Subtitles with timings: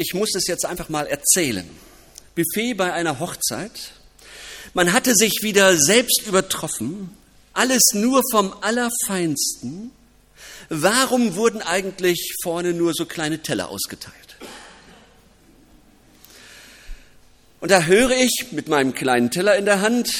[0.00, 1.68] ich muss es jetzt einfach mal erzählen.
[2.34, 3.92] Buffet bei einer Hochzeit.
[4.72, 7.10] Man hatte sich wieder selbst übertroffen,
[7.52, 9.90] alles nur vom Allerfeinsten.
[10.70, 14.14] Warum wurden eigentlich vorne nur so kleine Teller ausgeteilt?
[17.60, 20.14] Und da höre ich mit meinem kleinen Teller in der Hand,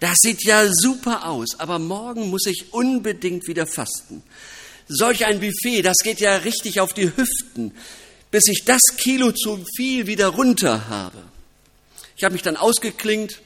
[0.00, 4.22] das sieht ja super aus, aber morgen muss ich unbedingt wieder fasten.
[4.88, 7.72] Solch ein Buffet, das geht ja richtig auf die Hüften,
[8.34, 11.18] bis ich das Kilo zu viel wieder runter habe.
[12.16, 13.38] Ich habe mich dann ausgeklingt,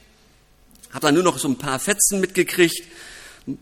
[0.89, 2.81] habe dann nur noch so ein paar Fetzen mitgekriegt,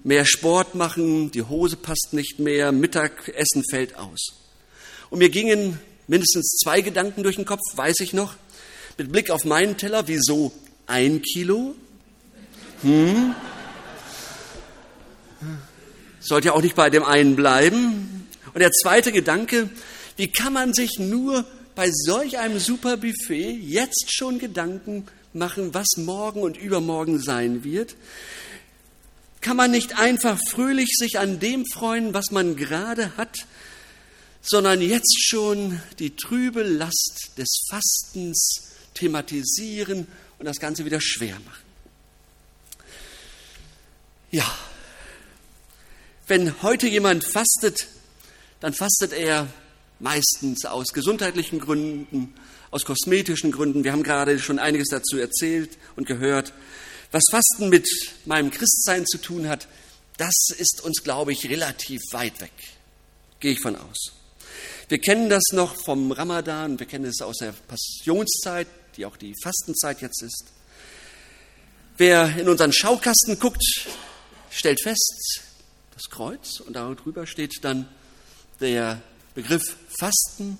[0.05, 4.37] mehr Sport machen, die Hose passt nicht mehr, Mittagessen fällt aus.
[5.09, 8.35] Und mir gingen mindestens zwei Gedanken durch den Kopf, weiß ich noch,
[8.97, 10.53] mit Blick auf meinen Teller, wieso
[10.85, 11.75] ein Kilo?
[12.83, 13.35] Hm?
[16.21, 18.29] Sollte ja auch nicht bei dem einen bleiben.
[18.53, 19.69] Und der zweite Gedanke,
[20.17, 21.45] wie kann man sich nur
[21.75, 27.95] bei solch einem super Buffet jetzt schon Gedanken machen, was morgen und übermorgen sein wird?
[29.41, 33.45] Kann man nicht einfach fröhlich sich an dem freuen, was man gerade hat,
[34.41, 38.63] sondern jetzt schon die trübe Last des Fastens
[38.95, 40.07] thematisieren
[40.39, 41.63] und das Ganze wieder schwer machen?
[44.31, 44.57] Ja,
[46.25, 47.87] wenn heute jemand fastet,
[48.59, 49.47] dann fastet er
[49.99, 52.33] meistens aus gesundheitlichen Gründen,
[52.71, 53.83] aus kosmetischen Gründen.
[53.83, 56.53] Wir haben gerade schon einiges dazu erzählt und gehört.
[57.11, 57.87] Was Fasten mit
[58.25, 59.67] meinem Christsein zu tun hat,
[60.17, 62.51] das ist uns, glaube ich, relativ weit weg.
[63.39, 64.13] Gehe ich von aus.
[64.89, 69.33] Wir kennen das noch vom Ramadan, wir kennen es aus der Passionszeit, die auch die
[69.43, 70.45] Fastenzeit jetzt ist.
[71.97, 73.63] Wer in unseren Schaukasten guckt,
[74.49, 75.41] stellt fest,
[75.93, 77.87] das Kreuz und darüber steht dann
[78.59, 79.01] der
[79.35, 80.57] Begriff Fasten.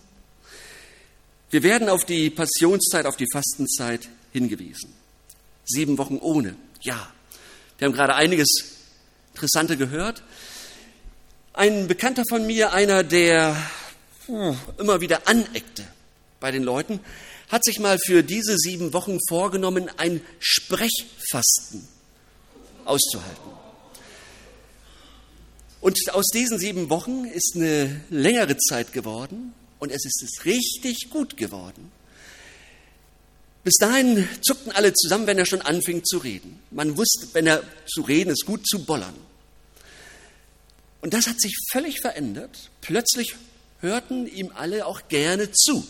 [1.50, 4.94] Wir werden auf die Passionszeit, auf die Fastenzeit hingewiesen.
[5.66, 7.12] Sieben Wochen ohne, ja.
[7.78, 8.48] Wir haben gerade einiges
[9.34, 10.24] Interessante gehört.
[11.53, 13.56] Ein Bekannter von mir, einer, der
[14.78, 15.84] immer wieder aneckte
[16.40, 17.00] bei den Leuten,
[17.50, 21.88] hat sich mal für diese sieben Wochen vorgenommen, ein Sprechfasten
[22.86, 23.66] auszuhalten.
[25.80, 31.38] Und aus diesen sieben Wochen ist eine längere Zeit geworden und es ist richtig gut
[31.38, 31.92] geworden.
[33.64, 36.60] Bis dahin zuckten alle zusammen, wenn er schon anfing zu reden.
[36.72, 39.14] Man wusste, wenn er zu reden ist, gut zu bollern.
[41.02, 42.72] Und das hat sich völlig verändert.
[42.82, 43.36] Plötzlich
[43.82, 45.86] hörten ihm alle auch gerne zu,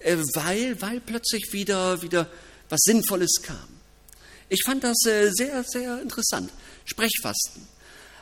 [0.00, 2.28] äh, weil, weil plötzlich wieder, wieder
[2.68, 3.68] was Sinnvolles kam.
[4.48, 6.50] Ich fand das äh, sehr, sehr interessant.
[6.84, 7.68] Sprechfasten.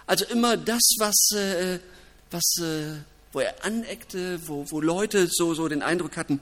[0.07, 1.81] Also immer das, was, äh,
[2.31, 2.99] was äh,
[3.33, 6.41] wo er aneckte, wo, wo Leute so, so den Eindruck hatten,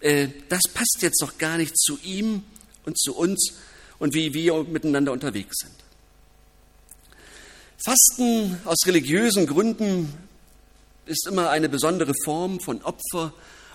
[0.00, 2.42] äh, das passt jetzt doch gar nicht zu ihm
[2.84, 3.54] und zu uns
[3.98, 5.74] und wie wir miteinander unterwegs sind.
[7.84, 10.12] Fasten aus religiösen Gründen
[11.06, 13.32] ist immer eine besondere Form von Opfer,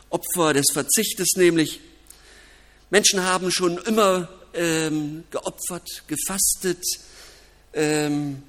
[0.10, 1.80] Opfer des Verzichtes nämlich.
[2.90, 6.84] Menschen haben schon immer ähm, geopfert, gefastet,
[7.74, 8.44] ähm,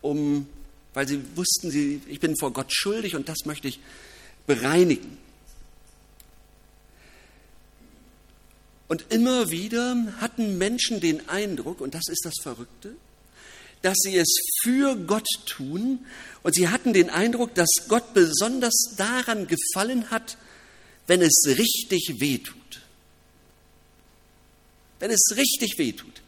[0.00, 0.46] um,
[0.94, 3.80] weil sie wussten, sie, ich bin vor Gott schuldig und das möchte ich
[4.46, 5.18] bereinigen.
[8.88, 12.96] Und immer wieder hatten Menschen den Eindruck, und das ist das Verrückte,
[13.82, 16.04] dass sie es für Gott tun
[16.42, 20.36] und sie hatten den Eindruck, dass Gott besonders daran gefallen hat,
[21.06, 22.56] wenn es richtig wehtut.
[24.98, 26.22] Wenn es richtig wehtut.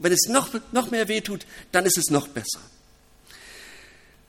[0.00, 2.60] Wenn es noch, noch mehr wehtut, dann ist es noch besser.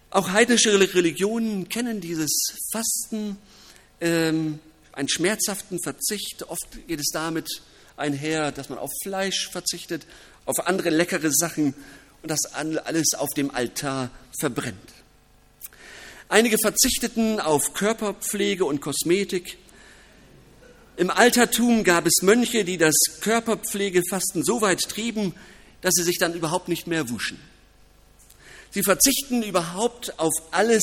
[0.10, 2.30] Auch heidnische Religionen kennen dieses
[2.74, 3.38] Fasten,
[4.02, 4.60] ähm,
[4.92, 6.44] einen schmerzhaften Verzicht.
[6.44, 7.62] Oft geht es damit
[7.96, 10.06] einher, dass man auf Fleisch verzichtet,
[10.46, 11.74] auf andere leckere Sachen
[12.22, 14.76] und das alles auf dem Altar verbrennt.
[16.28, 19.58] Einige verzichteten auf Körperpflege und Kosmetik.
[20.98, 25.34] Im Altertum gab es Mönche, die das Körperpflegefasten so weit trieben,
[25.82, 27.40] dass sie sich dann überhaupt nicht mehr wuschen.
[28.72, 30.82] Sie verzichten überhaupt auf alles,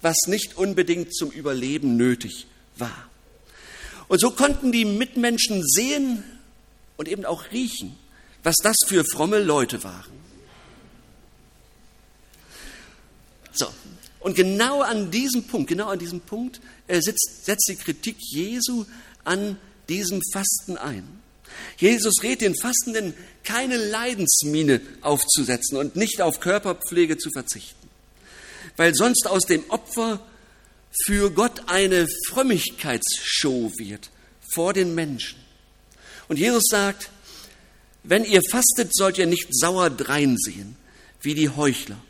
[0.00, 2.46] was nicht unbedingt zum Überleben nötig
[2.76, 3.08] war.
[4.08, 6.24] Und so konnten die Mitmenschen sehen
[6.96, 7.96] und eben auch riechen,
[8.42, 10.18] was das für fromme Leute waren.
[13.52, 13.66] So,
[14.20, 18.86] und genau an diesem Punkt, genau an diesem Punkt äh, setzt, setzt die Kritik Jesu
[19.24, 19.58] an
[19.88, 21.20] diesem Fasten ein.
[21.76, 23.14] Jesus rät den Fastenden,
[23.44, 27.88] keine Leidensmine aufzusetzen und nicht auf Körperpflege zu verzichten,
[28.76, 30.20] weil sonst aus dem Opfer
[31.04, 34.10] für Gott eine Frömmigkeitsshow wird
[34.52, 35.38] vor den Menschen.
[36.28, 37.10] Und Jesus sagt,
[38.02, 40.76] wenn ihr fastet, sollt ihr nicht sauer dreinsehen,
[41.20, 42.00] wie die Heuchler,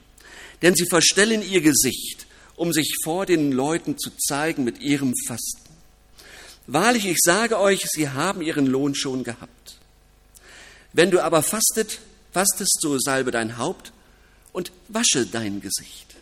[0.63, 2.27] denn sie verstellen ihr Gesicht,
[2.57, 5.68] um sich vor den Leuten zu zeigen mit ihrem Fasten.
[6.71, 9.79] Wahrlich, ich sage euch, sie haben ihren Lohn schon gehabt.
[10.93, 11.99] Wenn du aber fastet,
[12.31, 13.91] fastest, so salbe dein Haupt
[14.53, 16.15] und wasche dein Gesicht,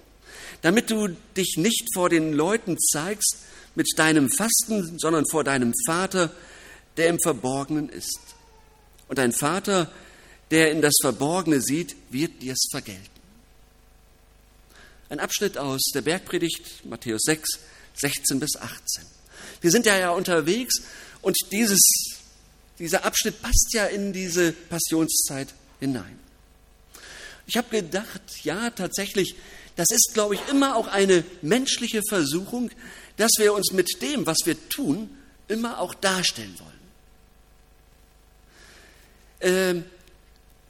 [0.62, 3.38] damit du dich nicht vor den Leuten zeigst
[3.74, 6.30] mit deinem Fasten, sondern vor deinem Vater,
[6.96, 8.20] der im Verborgenen ist.
[9.08, 9.90] Und dein Vater,
[10.52, 13.02] der in das Verborgene sieht, wird dir es vergelten.
[15.08, 17.58] Ein Abschnitt aus der Bergpredigt, Matthäus 6,
[17.96, 19.15] 16 bis 18.
[19.60, 20.82] Wir sind ja, ja unterwegs
[21.22, 21.80] und dieses,
[22.78, 26.18] dieser Abschnitt passt ja in diese Passionszeit hinein.
[27.46, 29.36] Ich habe gedacht, ja, tatsächlich,
[29.76, 32.70] das ist, glaube ich, immer auch eine menschliche Versuchung,
[33.16, 35.10] dass wir uns mit dem, was wir tun,
[35.48, 36.76] immer auch darstellen wollen.
[39.40, 39.84] Ähm,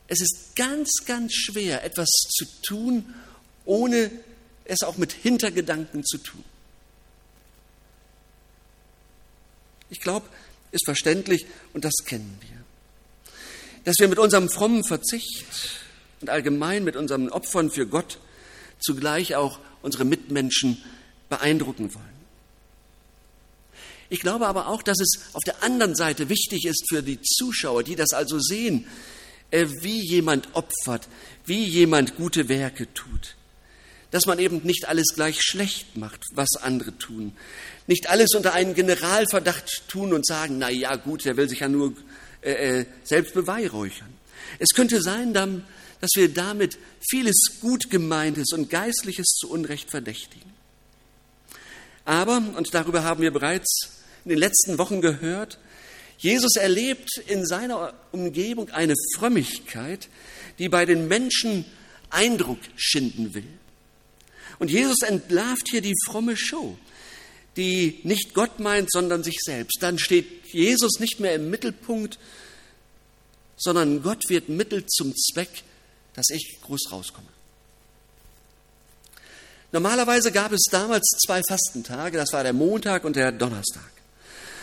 [0.08, 3.14] es ist ganz, ganz schwer, etwas zu tun,
[3.64, 4.10] ohne
[4.64, 6.44] es auch mit Hintergedanken zu tun.
[9.90, 10.26] Ich glaube,
[10.72, 12.56] ist verständlich und das kennen wir.
[13.84, 15.46] Dass wir mit unserem frommen Verzicht
[16.20, 18.18] und allgemein mit unseren Opfern für Gott
[18.80, 20.82] zugleich auch unsere Mitmenschen
[21.28, 22.16] beeindrucken wollen.
[24.08, 27.82] Ich glaube aber auch, dass es auf der anderen Seite wichtig ist für die Zuschauer,
[27.82, 28.86] die das also sehen,
[29.50, 31.08] äh, wie jemand opfert,
[31.44, 33.36] wie jemand gute Werke tut.
[34.10, 37.32] Dass man eben nicht alles gleich schlecht macht, was andere tun.
[37.86, 41.68] Nicht alles unter einen Generalverdacht tun und sagen, na ja, gut, der will sich ja
[41.68, 41.92] nur
[42.42, 44.12] äh, äh selbst beweihräuchern.
[44.58, 50.52] Es könnte sein, dass wir damit vieles Gutgemeintes und Geistliches zu Unrecht verdächtigen.
[52.04, 55.58] Aber, und darüber haben wir bereits in den letzten Wochen gehört,
[56.18, 60.08] Jesus erlebt in seiner Umgebung eine Frömmigkeit,
[60.58, 61.66] die bei den Menschen
[62.08, 63.46] Eindruck schinden will.
[64.58, 66.78] Und Jesus entlarvt hier die fromme Show,
[67.56, 69.78] die nicht Gott meint, sondern sich selbst.
[69.80, 72.18] Dann steht Jesus nicht mehr im Mittelpunkt,
[73.56, 75.62] sondern Gott wird Mittel zum Zweck,
[76.14, 77.28] dass ich groß rauskomme.
[79.72, 83.90] Normalerweise gab es damals zwei Fastentage, das war der Montag und der Donnerstag.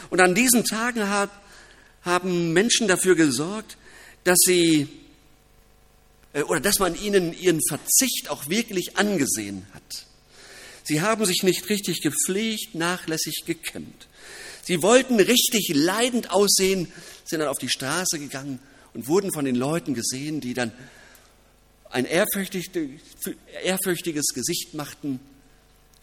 [0.10, 1.07] Und an diesen Tagen
[2.04, 3.78] haben Menschen dafür gesorgt,
[4.24, 5.02] dass sie
[6.33, 10.07] oder dass man ihnen ihren Verzicht auch wirklich angesehen hat.
[10.83, 14.07] Sie haben sich nicht richtig gepflegt, nachlässig gekämmt.
[14.63, 16.91] Sie wollten richtig leidend aussehen,
[17.25, 18.59] sind dann auf die Straße gegangen
[18.94, 20.71] und wurden von den Leuten gesehen, die dann
[21.89, 22.74] ein ehrfürchtiges
[24.33, 25.19] Gesicht machten,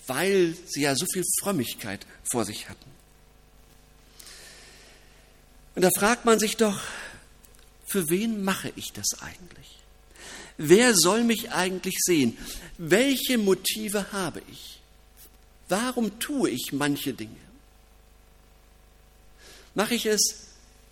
[0.07, 2.91] weil sie ja so viel Frömmigkeit vor sich hatten.
[5.75, 6.81] Und da fragt man sich doch,
[7.87, 9.80] für wen mache ich das eigentlich?
[10.63, 12.37] Wer soll mich eigentlich sehen?
[12.77, 14.79] Welche Motive habe ich?
[15.71, 17.41] Warum tue ich manche Dinge?
[19.75, 20.21] Mache ich es,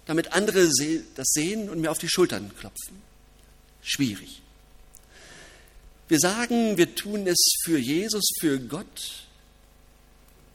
[0.07, 0.71] damit andere
[1.17, 3.03] das sehen und mir auf die Schultern klopfen?
[3.83, 4.41] Schwierig.
[6.09, 9.27] Wir sagen, wir tun es für Jesus, für Gott.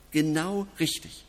[0.09, 1.24] Genau richtig.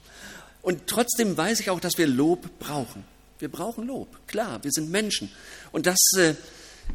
[0.62, 3.04] Und trotzdem weiß ich auch, dass wir Lob brauchen.
[3.38, 5.30] Wir brauchen Lob, klar, wir sind Menschen.
[5.70, 6.34] Und das, äh,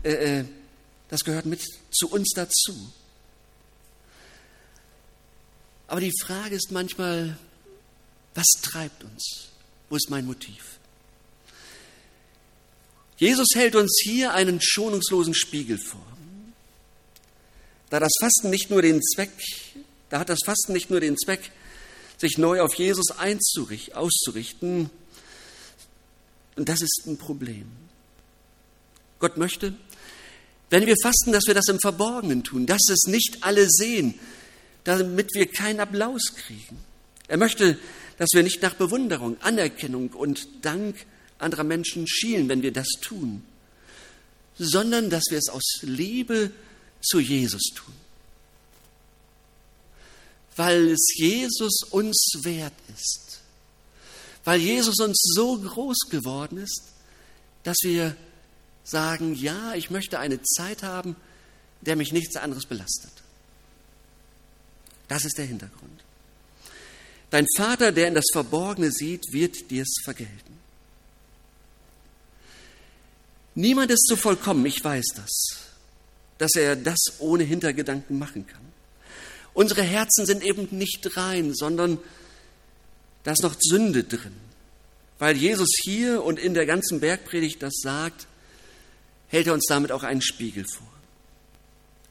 [0.02, 0.46] äh,
[1.10, 1.62] das gehört mit
[1.92, 2.94] zu uns dazu.
[5.88, 7.38] Aber die Frage ist manchmal,
[8.36, 9.50] was treibt uns?
[9.90, 10.78] Wo ist mein Motiv?
[13.18, 16.06] Jesus hält uns hier einen schonungslosen Spiegel vor.
[17.90, 19.32] Da das Fasten nicht nur den Zweck,
[20.10, 21.52] da hat das Fasten nicht nur den Zweck,
[22.18, 24.90] sich neu auf Jesus auszurichten.
[26.56, 27.70] Und das ist ein Problem.
[29.20, 29.74] Gott möchte,
[30.70, 34.16] wenn wir fasten, dass wir das im Verborgenen tun, dass es nicht alle sehen,
[34.84, 36.78] damit wir keinen Applaus kriegen.
[37.28, 37.78] Er möchte,
[38.18, 40.96] dass wir nicht nach Bewunderung, Anerkennung und Dank
[41.38, 43.44] anderer Menschen schielen, wenn wir das tun,
[44.58, 46.52] sondern dass wir es aus Liebe
[47.02, 47.94] zu Jesus tun
[50.60, 53.40] weil es Jesus uns wert ist,
[54.44, 56.84] weil Jesus uns so groß geworden ist,
[57.64, 58.14] dass wir
[58.84, 61.16] sagen, ja, ich möchte eine Zeit haben,
[61.82, 63.12] der mich nichts anderes belastet.
[65.08, 66.04] Das ist der Hintergrund.
[67.30, 70.58] Dein Vater, der in das Verborgene sieht, wird dir es vergelten.
[73.56, 75.60] Niemand ist so vollkommen, ich weiß das,
[76.38, 78.62] dass er das ohne Hintergedanken machen kann.
[79.54, 82.00] Unsere Herzen sind eben nicht rein, sondern
[83.24, 84.36] da ist noch Sünde drin.
[85.18, 88.28] Weil Jesus hier und in der ganzen Bergpredigt das sagt,
[89.30, 90.88] hält er uns damit auch einen Spiegel vor.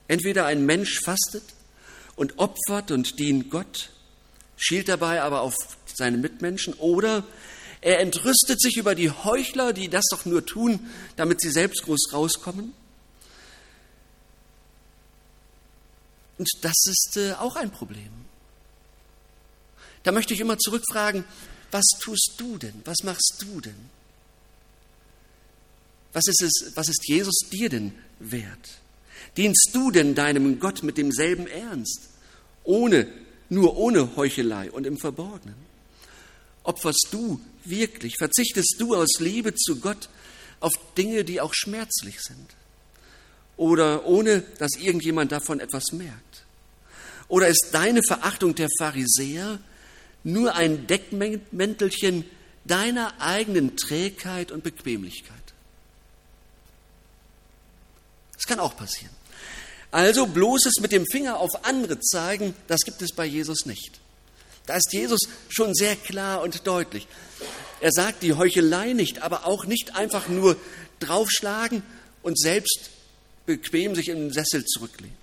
[0.09, 1.45] Entweder ein Mensch fastet
[2.17, 3.91] und opfert und dient Gott,
[4.57, 5.55] schielt dabei aber auf
[5.95, 7.25] seine Mitmenschen, oder
[7.81, 12.13] er entrüstet sich über die Heuchler, die das doch nur tun, damit sie selbst groß
[12.13, 12.73] rauskommen.
[16.39, 18.11] Und das ist äh, auch ein Problem.
[20.05, 21.25] Da möchte ich immer zurückfragen,
[21.71, 22.81] was tust du denn?
[22.85, 23.91] Was machst du denn?
[26.13, 28.79] Was ist, es, was ist Jesus dir denn wert?
[29.37, 32.09] Dienst du denn deinem Gott mit demselben Ernst,
[32.65, 33.07] ohne,
[33.49, 35.55] nur ohne Heuchelei und im Verborgenen?
[36.65, 40.09] Opferst du wirklich, verzichtest du aus Liebe zu Gott
[40.61, 42.49] auf Dinge, die auch schmerzlich sind?
[43.57, 46.45] Oder ohne, dass irgendjemand davon etwas merkt?
[47.29, 49.59] Oder ist deine Verachtung der Pharisäer
[50.25, 52.25] nur ein Deckmäntelchen
[52.65, 55.37] deiner eigenen Trägheit und Bequemlichkeit?
[58.35, 59.13] Das kann auch passieren.
[59.91, 64.01] Also bloßes mit dem Finger auf andere zeigen, das gibt es bei Jesus nicht.
[64.67, 67.07] Da ist Jesus schon sehr klar und deutlich.
[67.81, 70.57] Er sagt die Heuchelei nicht, aber auch nicht einfach nur
[71.01, 71.83] draufschlagen
[72.23, 72.91] und selbst
[73.47, 75.17] bequem sich im Sessel zurücklehnen.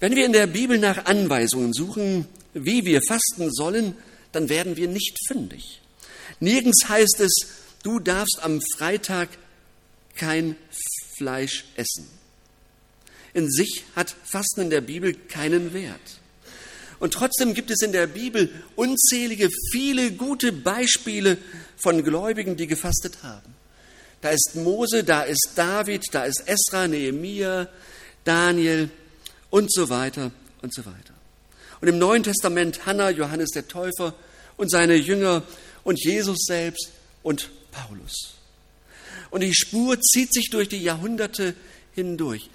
[0.00, 3.96] Wenn wir in der Bibel nach Anweisungen suchen, wie wir fasten sollen,
[4.32, 5.80] dann werden wir nicht fündig.
[6.40, 7.32] Nirgends heißt es,
[7.82, 9.28] du darfst am Freitag
[10.16, 10.56] kein
[11.16, 12.08] Fleisch essen.
[13.34, 16.20] In sich hat Fasten in der Bibel keinen Wert.
[17.00, 21.38] Und trotzdem gibt es in der Bibel unzählige, viele gute Beispiele
[21.76, 23.54] von Gläubigen, die gefastet haben.
[24.20, 27.68] Da ist Mose, da ist David, da ist Esra, Nehemia,
[28.22, 28.88] Daniel
[29.50, 30.30] und so weiter
[30.62, 31.14] und so weiter.
[31.80, 34.14] Und im Neuen Testament Hannah, Johannes der Täufer
[34.56, 35.42] und seine Jünger
[35.82, 36.90] und Jesus selbst
[37.24, 38.34] und Paulus.
[39.32, 41.54] Und die Spur zieht sich durch die Jahrhunderte
[41.94, 42.50] hindurch.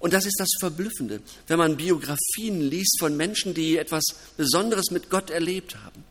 [0.00, 4.02] Und das ist das Verblüffende, wenn man Biografien liest von Menschen, die etwas
[4.36, 6.02] Besonderes mit Gott erlebt haben,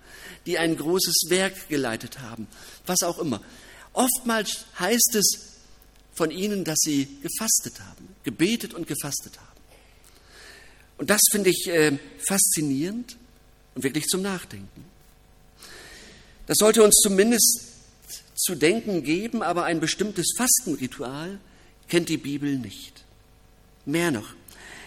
[0.46, 2.48] die ein großes Werk geleitet haben,
[2.86, 3.42] was auch immer.
[3.92, 5.58] Oftmals heißt es
[6.14, 9.60] von ihnen, dass sie gefastet haben, gebetet und gefastet haben.
[10.98, 13.18] Und das finde ich äh, faszinierend
[13.76, 14.86] und wirklich zum Nachdenken.
[16.46, 17.69] Das sollte uns zumindest
[18.40, 21.40] zu denken geben, aber ein bestimmtes Fastenritual
[21.88, 23.04] kennt die Bibel nicht.
[23.86, 24.34] Mehr noch,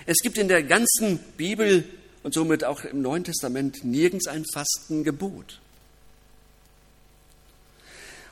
[0.06, 1.84] es gibt in der ganzen Bibel
[2.22, 5.60] und somit auch im Neuen Testament nirgends ein Fastengebot.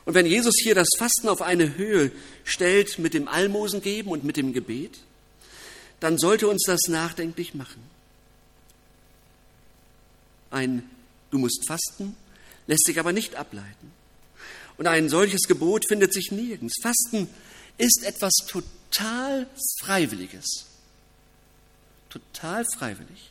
[0.05, 2.11] Und wenn Jesus hier das Fasten auf eine Höhe
[2.43, 4.99] stellt mit dem Almosen geben und mit dem Gebet,
[5.99, 7.83] dann sollte uns das nachdenklich machen.
[10.49, 10.89] Ein
[11.31, 12.15] Du musst fasten
[12.67, 13.91] lässt sich aber nicht ableiten.
[14.81, 16.73] Und ein solches Gebot findet sich nirgends.
[16.81, 17.29] Fasten
[17.77, 19.45] ist etwas total
[19.79, 20.65] Freiwilliges.
[22.09, 23.29] Total freiwillig.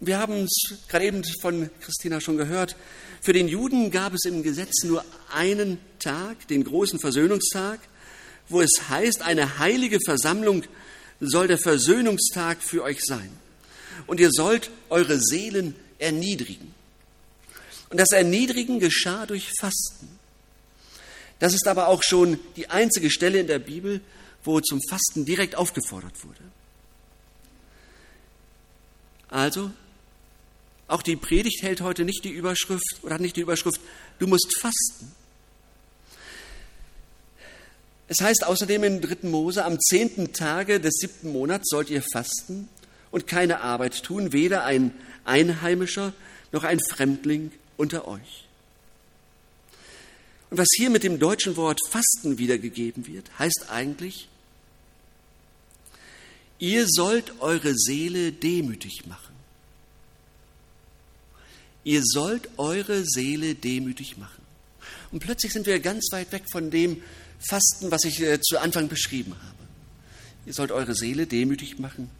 [0.00, 2.74] Wir haben es gerade eben von Christina schon gehört.
[3.22, 7.78] Für den Juden gab es im Gesetz nur einen Tag, den großen Versöhnungstag,
[8.48, 10.64] wo es heißt, eine heilige Versammlung
[11.20, 13.30] soll der Versöhnungstag für euch sein.
[14.08, 16.74] Und ihr sollt eure Seelen erniedrigen.
[17.90, 20.08] Und das Erniedrigen geschah durch Fasten.
[21.38, 24.00] Das ist aber auch schon die einzige Stelle in der Bibel,
[24.44, 26.42] wo zum Fasten direkt aufgefordert wurde.
[29.28, 29.70] Also,
[30.86, 33.80] auch die Predigt hält heute nicht die Überschrift oder hat nicht die Überschrift,
[34.18, 35.12] du musst fasten.
[38.06, 39.28] Es heißt außerdem in 3.
[39.28, 42.68] Mose, am zehnten Tage des siebten Monats sollt ihr fasten
[43.10, 46.12] und keine Arbeit tun, weder ein Einheimischer
[46.52, 48.44] noch ein Fremdling unter euch.
[50.50, 54.28] Und was hier mit dem deutschen Wort Fasten wiedergegeben wird, heißt eigentlich,
[56.58, 59.34] ihr sollt eure Seele demütig machen.
[61.82, 64.42] Ihr sollt eure Seele demütig machen.
[65.12, 67.02] Und plötzlich sind wir ganz weit weg von dem
[67.38, 69.58] Fasten, was ich äh, zu Anfang beschrieben habe.
[70.46, 72.10] Ihr sollt eure Seele demütig machen,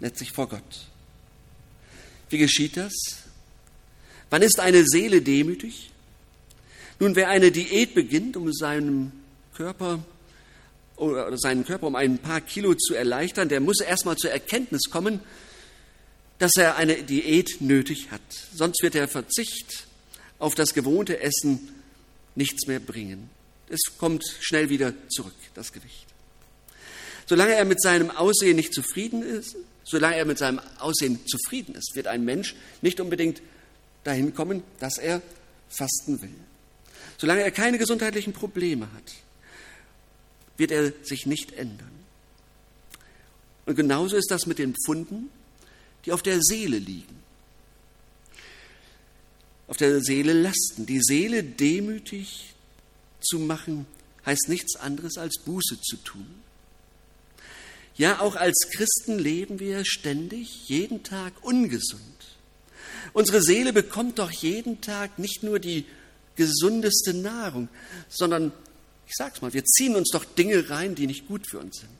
[0.00, 0.88] letztlich vor Gott.
[2.28, 2.92] Wie geschieht das?
[4.32, 5.90] Wann ist eine Seele demütig?
[6.98, 9.12] Nun, wer eine Diät beginnt, um seinem
[9.54, 10.02] Körper
[10.96, 15.20] oder seinen Körper um ein paar Kilo zu erleichtern, der muss erstmal zur Erkenntnis kommen,
[16.38, 18.22] dass er eine Diät nötig hat.
[18.54, 19.86] Sonst wird der Verzicht
[20.38, 21.68] auf das gewohnte Essen
[22.34, 23.28] nichts mehr bringen.
[23.68, 26.06] Es kommt schnell wieder zurück, das Gewicht.
[27.26, 31.94] Solange er mit seinem Aussehen nicht zufrieden ist, solange er mit seinem Aussehen zufrieden ist,
[31.96, 33.42] wird ein Mensch nicht unbedingt
[34.04, 35.22] dahin kommen, dass er
[35.68, 36.34] fasten will.
[37.18, 39.14] Solange er keine gesundheitlichen Probleme hat,
[40.56, 41.90] wird er sich nicht ändern.
[43.66, 45.30] Und genauso ist das mit den Pfunden,
[46.04, 47.22] die auf der Seele liegen.
[49.68, 50.86] Auf der Seele lasten.
[50.86, 52.54] Die Seele demütig
[53.20, 53.86] zu machen,
[54.26, 56.26] heißt nichts anderes als Buße zu tun.
[57.94, 62.31] Ja, auch als Christen leben wir ständig, jeden Tag ungesund.
[63.12, 65.84] Unsere Seele bekommt doch jeden Tag nicht nur die
[66.36, 67.68] gesundeste Nahrung,
[68.08, 68.52] sondern,
[69.06, 71.90] ich sag's mal, wir ziehen uns doch Dinge rein, die nicht gut für uns sind.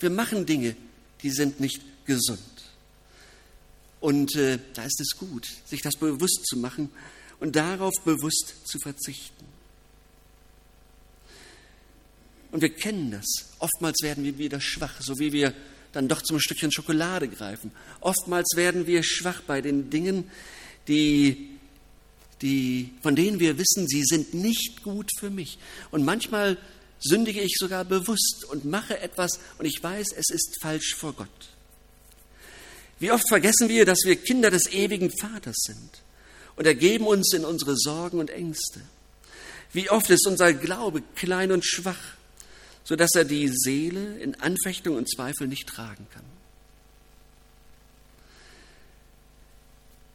[0.00, 0.76] Wir machen Dinge,
[1.22, 2.40] die sind nicht gesund.
[4.00, 6.90] Und äh, da ist es gut, sich das bewusst zu machen
[7.40, 9.44] und darauf bewusst zu verzichten.
[12.50, 13.26] Und wir kennen das.
[13.58, 15.52] Oftmals werden wir wieder schwach, so wie wir
[15.92, 17.72] dann doch zum Stückchen Schokolade greifen.
[18.00, 20.30] Oftmals werden wir schwach bei den Dingen,
[20.86, 21.50] die,
[22.42, 25.58] die, von denen wir wissen, sie sind nicht gut für mich.
[25.90, 26.58] Und manchmal
[27.00, 31.28] sündige ich sogar bewusst und mache etwas und ich weiß, es ist falsch vor Gott.
[32.98, 36.02] Wie oft vergessen wir, dass wir Kinder des ewigen Vaters sind
[36.56, 38.80] und ergeben uns in unsere Sorgen und Ängste.
[39.72, 42.17] Wie oft ist unser Glaube klein und schwach
[42.88, 46.24] sodass er die Seele in Anfechtung und Zweifel nicht tragen kann.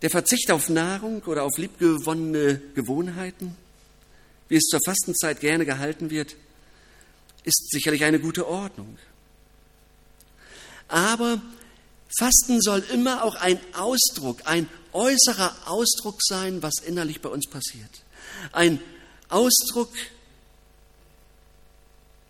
[0.02, 3.56] Der Verzicht auf Nahrung oder auf liebgewonnene Gewohnheiten,
[4.50, 6.36] wie es zur Fastenzeit gerne gehalten wird,
[7.44, 8.98] ist sicherlich eine gute Ordnung.
[10.88, 11.44] Aber
[12.18, 18.02] Fasten soll immer auch ein Ausdruck, ein äußerer Ausdruck sein, was innerlich bei uns passiert.
[18.52, 18.80] Ein
[19.30, 19.92] Ausdruck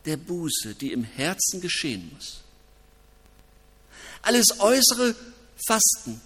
[0.06, 2.42] der Buße, die im Herzen geschehen muss.
[4.22, 5.16] Alles äußere
[5.68, 6.22] Fasten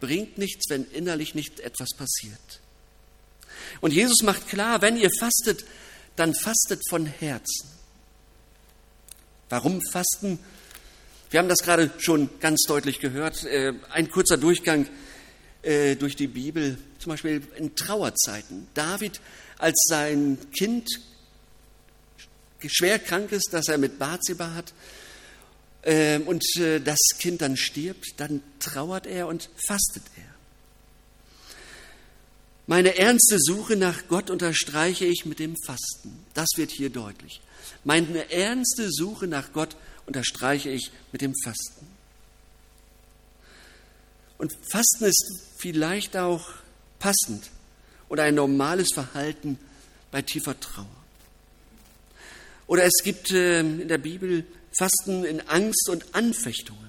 [0.00, 2.60] bringt nichts, wenn innerlich nicht etwas passiert.
[3.80, 5.64] Und Jesus macht klar, wenn ihr fastet,
[6.16, 7.68] dann fastet von Herzen.
[9.48, 10.38] Warum fasten?
[11.30, 13.44] Wir haben das gerade schon ganz deutlich gehört.
[13.44, 14.88] Äh, ein kurzer Durchgang
[15.62, 18.68] äh, durch die Bibel, zum Beispiel in Trauerzeiten.
[18.74, 19.20] David,
[19.58, 20.88] als sein Kind
[22.68, 24.72] schwer krank ist, dass er mit Bathseba hat
[25.82, 30.30] ähm, und äh, das Kind dann stirbt, dann trauert er und fastet er.
[32.66, 36.24] Meine ernste Suche nach Gott unterstreiche ich mit dem Fasten.
[36.34, 37.40] Das wird hier deutlich.
[37.82, 41.86] Meine ernste Suche nach Gott unterstreiche ich mit dem Fasten.
[44.38, 46.48] Und Fasten ist vielleicht auch
[46.98, 47.50] passend
[48.08, 49.58] oder ein normales Verhalten
[50.10, 50.99] bei tiefer Trauer.
[52.70, 56.88] Oder es gibt ähm, in der Bibel Fasten in Angst und Anfechtungen.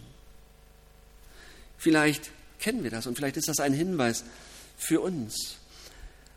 [1.79, 4.23] Vielleicht kennen wir das und vielleicht ist das ein Hinweis
[4.77, 5.55] für uns.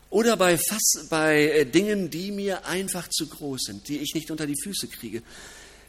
[0.09, 4.31] Oder bei, Fass, bei äh, Dingen, die mir einfach zu groß sind, die ich nicht
[4.31, 5.21] unter die Füße kriege,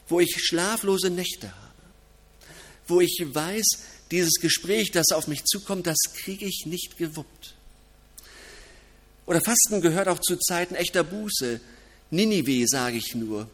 [0.07, 1.73] wo ich schlaflose Nächte habe,
[2.85, 3.65] wo ich weiß,
[4.11, 7.55] dieses Gespräch, das auf mich zukommt, das kriege ich nicht gewuppt.
[9.25, 11.59] Oder Fasten gehört auch zu Zeiten echter Buße,
[12.09, 13.49] Ninive, sage ich nur.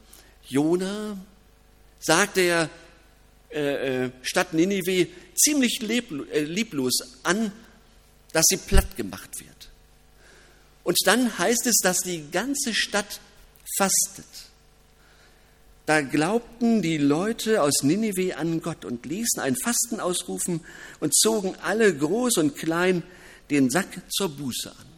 [0.47, 1.17] Jona
[1.99, 2.69] sagt der
[3.51, 7.51] äh, äh, Stadt Ninive ziemlich äh, lieblos an,
[8.31, 9.69] dass sie platt gemacht wird.
[10.83, 13.19] Und dann heißt es, dass die ganze Stadt
[13.77, 14.25] fastet.
[15.85, 20.61] Da glaubten die Leute aus Ninive an Gott und ließen ein Fasten ausrufen
[20.99, 23.03] und zogen alle groß und klein
[23.49, 24.92] den Sack zur Buße an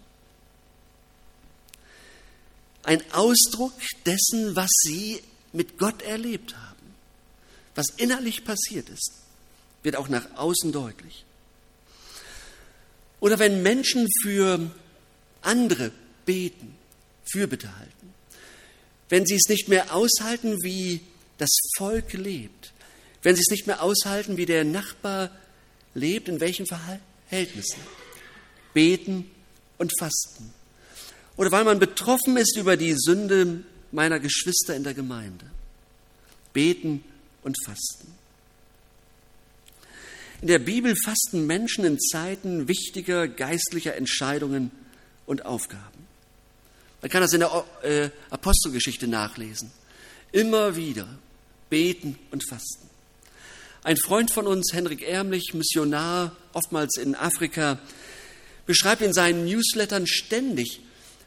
[2.85, 3.73] ein Ausdruck
[4.05, 5.21] dessen, was sie
[5.53, 6.93] mit Gott erlebt haben.
[7.73, 9.11] Was innerlich passiert ist,
[9.83, 11.25] wird auch nach außen deutlich.
[13.19, 14.71] Oder wenn Menschen für
[15.41, 15.91] andere
[16.25, 16.75] beten,
[17.31, 18.13] Fürbitte halten,
[19.09, 21.01] wenn sie es nicht mehr aushalten, wie
[21.37, 22.73] das Volk lebt,
[23.23, 25.31] wenn sie es nicht mehr aushalten, wie der Nachbar
[25.93, 27.79] lebt, in welchen Verhältnissen,
[28.73, 29.29] beten
[29.77, 30.53] und fasten
[31.37, 35.45] oder weil man betroffen ist über die Sünde meiner Geschwister in der Gemeinde.
[36.53, 37.03] Beten
[37.43, 38.13] und fasten.
[40.41, 44.71] In der Bibel fasten Menschen in Zeiten wichtiger geistlicher Entscheidungen
[45.25, 46.05] und Aufgaben.
[47.01, 49.71] Man kann das in der äh, Apostelgeschichte nachlesen.
[50.31, 51.07] Immer wieder
[51.69, 52.89] beten und fasten.
[53.83, 57.79] Ein Freund von uns, Henrik Ärmlich, Missionar, oftmals in Afrika,
[58.65, 60.81] beschreibt in seinen Newslettern ständig,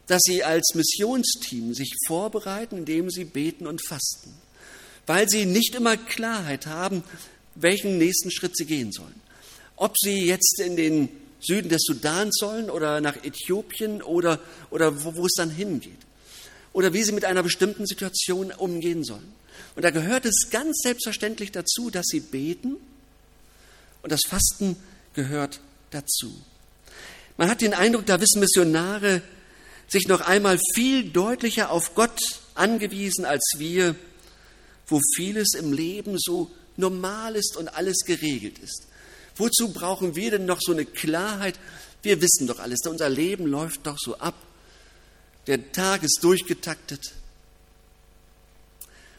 [0.08, 4.34] dass sie als Missionsteam sich vorbereiten, indem sie beten und fasten,
[5.06, 7.04] weil sie nicht immer Klarheit haben,
[7.54, 9.20] welchen nächsten Schritt sie gehen sollen.
[9.76, 11.08] Ob sie jetzt in den
[11.40, 14.40] Süden des Sudans sollen oder nach Äthiopien oder,
[14.70, 15.98] oder wo, wo es dann hingeht.
[16.72, 19.32] Oder wie sie mit einer bestimmten Situation umgehen sollen.
[19.76, 22.76] Und da gehört es ganz selbstverständlich dazu, dass sie beten
[24.02, 24.76] und das Fasten
[25.14, 26.32] gehört dazu.
[27.36, 29.22] Man hat den Eindruck, da wissen Missionare
[29.88, 32.20] sich noch einmal viel deutlicher auf Gott
[32.54, 33.94] angewiesen als wir,
[34.86, 38.86] wo vieles im Leben so normal ist und alles geregelt ist.
[39.36, 41.58] Wozu brauchen wir denn noch so eine Klarheit?
[42.02, 44.34] Wir wissen doch alles, unser Leben läuft doch so ab.
[45.46, 47.12] Der Tag ist durchgetaktet.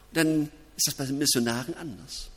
[0.10, 2.30] Und dann ist das bei den Missionaren anders.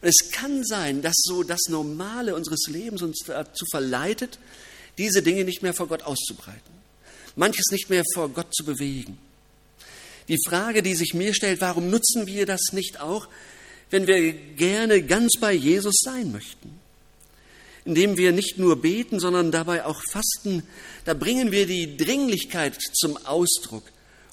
[0.00, 4.38] Und es kann sein, dass so das Normale unseres Lebens uns dazu verleitet,
[4.98, 6.72] diese Dinge nicht mehr vor Gott auszubreiten,
[7.36, 9.18] manches nicht mehr vor Gott zu bewegen.
[10.28, 13.28] Die Frage, die sich mir stellt, warum nutzen wir das nicht auch,
[13.90, 16.78] wenn wir gerne ganz bei Jesus sein möchten.
[17.84, 20.62] Indem wir nicht nur beten, sondern dabei auch fasten,
[21.04, 23.82] da bringen wir die Dringlichkeit zum Ausdruck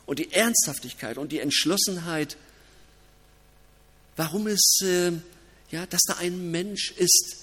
[0.05, 2.37] und die Ernsthaftigkeit und die Entschlossenheit,
[4.15, 5.11] warum es, äh,
[5.71, 7.35] ja, dass da ein Mensch ist,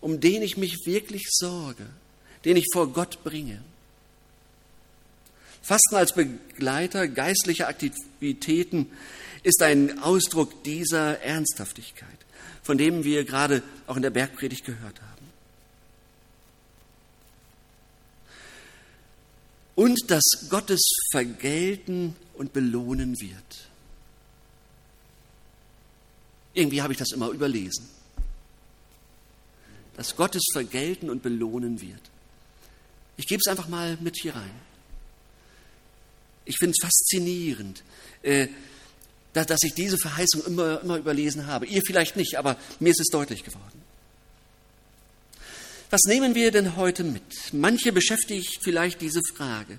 [0.00, 1.86] um den ich mich wirklich sorge,
[2.44, 3.62] den ich vor Gott bringe.
[5.66, 8.88] Fasten als Begleiter geistlicher Aktivitäten
[9.42, 12.08] ist ein Ausdruck dieser Ernsthaftigkeit,
[12.62, 15.26] von dem wir gerade auch in der Bergpredigt gehört haben.
[19.74, 23.68] Und dass Gottes vergelten und belohnen wird.
[26.54, 27.88] Irgendwie habe ich das immer überlesen.
[29.96, 32.02] Dass Gottes vergelten und belohnen wird.
[33.16, 34.65] Ich gebe es einfach mal mit hier rein.
[36.46, 37.82] Ich finde es faszinierend.
[38.22, 38.48] Äh,
[39.44, 41.66] dass ich diese Verheißung immer, immer überlesen habe.
[41.66, 43.82] Ihr vielleicht nicht, aber mir ist es deutlich geworden.
[45.90, 47.22] Was nehmen wir denn heute mit?
[47.52, 49.78] Manche beschäftigt vielleicht diese Frage.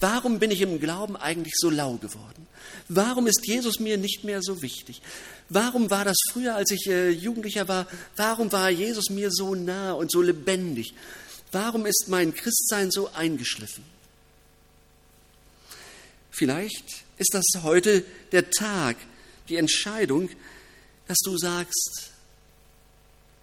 [0.00, 2.46] Warum bin ich im Glauben eigentlich so lau geworden?
[2.88, 5.00] Warum ist Jesus mir nicht mehr so wichtig?
[5.48, 9.92] Warum war das früher, als ich äh, Jugendlicher war, warum war Jesus mir so nah
[9.92, 10.94] und so lebendig?
[11.52, 13.84] Warum ist mein Christsein so eingeschliffen?
[16.36, 18.98] Vielleicht ist das heute der Tag,
[19.48, 20.28] die Entscheidung,
[21.08, 22.10] dass du sagst,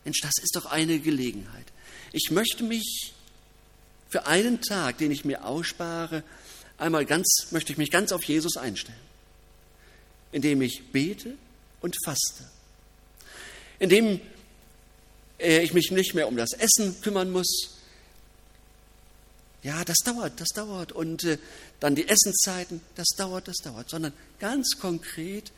[0.05, 1.65] Mensch, das ist doch eine Gelegenheit.
[2.11, 3.13] Ich möchte mich
[4.09, 6.23] für einen Tag, den ich mir ausspare,
[6.77, 8.99] einmal ganz, möchte ich mich ganz auf Jesus einstellen,
[10.31, 11.35] indem ich bete
[11.81, 12.47] und faste,
[13.79, 14.21] indem
[15.39, 17.72] äh, ich mich nicht mehr um das Essen kümmern muss,
[19.63, 20.91] ja, das dauert, das dauert.
[20.91, 21.37] Und äh,
[21.79, 23.89] dann die Essenszeiten, das dauert, das dauert.
[23.89, 25.51] Sondern ganz konkret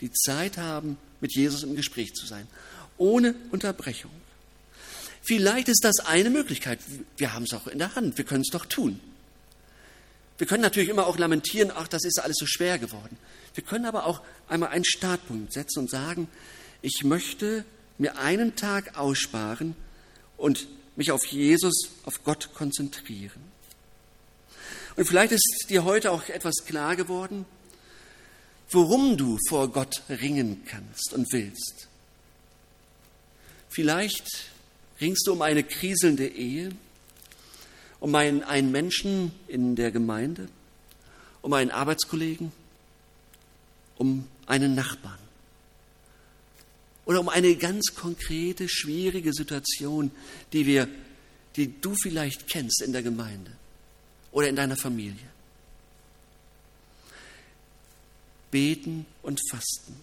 [0.00, 2.46] die Zeit haben, mit Jesus im Gespräch zu sein.
[2.98, 4.10] Ohne Unterbrechung.
[5.22, 6.78] Vielleicht ist das eine Möglichkeit.
[7.16, 8.18] Wir haben es auch in der Hand.
[8.18, 9.00] Wir können es doch tun.
[10.38, 13.18] Wir können natürlich immer auch lamentieren, ach, das ist alles so schwer geworden.
[13.54, 16.28] Wir können aber auch einmal einen Startpunkt setzen und sagen,
[16.80, 17.64] ich möchte
[17.98, 19.74] mir einen Tag aussparen
[20.36, 23.40] und mich auf Jesus, auf Gott konzentrieren.
[24.96, 27.46] Und vielleicht ist dir heute auch etwas klar geworden,
[28.70, 31.86] worum du vor Gott ringen kannst und willst.
[33.68, 34.26] Vielleicht
[35.00, 36.70] ringst du um eine kriselnde Ehe,
[38.00, 40.48] um einen, einen Menschen in der Gemeinde,
[41.42, 42.50] um einen Arbeitskollegen,
[43.98, 45.27] um einen Nachbarn
[47.08, 50.10] oder um eine ganz konkrete, schwierige Situation,
[50.52, 50.86] die wir,
[51.56, 53.50] die du vielleicht kennst in der Gemeinde
[54.30, 55.16] oder in deiner Familie.
[58.50, 59.96] Beten und fasten.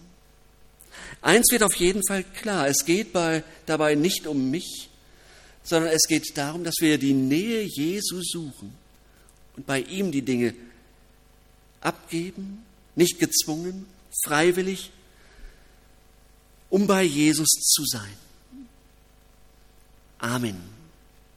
[1.22, 4.88] Eins wird auf jeden Fall klar, es geht bei, dabei nicht um mich,
[5.62, 8.74] sondern es geht darum, dass wir die Nähe Jesu suchen
[9.56, 10.54] und bei ihm die Dinge
[11.80, 12.64] abgeben,
[12.96, 13.86] nicht gezwungen,
[14.24, 14.90] freiwillig,
[16.70, 18.16] um bei Jesus zu sein.
[20.18, 20.75] Amen.